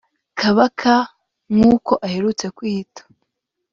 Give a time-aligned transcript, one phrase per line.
[0.39, 0.93] Kabaka
[1.53, 3.03] (nk’uko aherutse kwiyita)